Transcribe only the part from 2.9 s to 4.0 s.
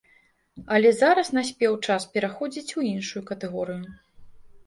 іншую катэгорыю.